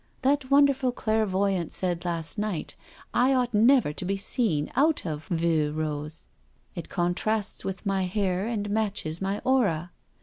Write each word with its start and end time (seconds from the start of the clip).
That 0.23 0.49
wonderful 0.49 0.91
clairvoyante 0.93 1.69
said 1.71 2.05
last 2.05 2.39
night 2.39 2.73
I 3.13 3.35
ought 3.35 3.53
never 3.53 3.93
to 3.93 4.03
be 4.03 4.17
seen 4.17 4.71
out 4.75 5.05
of' 5.05 5.27
vieux 5.29 5.71
rose 5.73 6.25
'—it 6.73 6.89
contrasts 6.89 7.63
with 7.63 7.85
my 7.85 8.01
hair 8.05 8.47
and 8.47 8.71
matches 8.71 9.21
my 9.21 9.39
aura. 9.45 9.91